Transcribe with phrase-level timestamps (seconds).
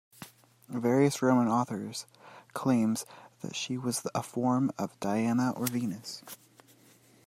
[0.67, 2.07] Various Roman authors
[2.55, 3.05] claims
[3.41, 6.23] that she was a form of Diana or Venus.